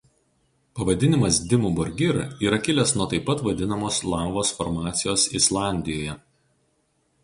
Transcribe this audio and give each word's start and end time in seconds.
Pavadinimas 0.77 1.35
Dimmu 1.51 1.71
Borgir 1.81 2.17
yra 2.47 2.59
kilęs 2.69 2.91
nuo 2.97 3.07
taip 3.13 3.23
pat 3.29 3.45
vadinamos 3.51 4.03
lavos 4.17 4.55
formacijos 4.59 5.31
Islandijoje. 5.43 6.23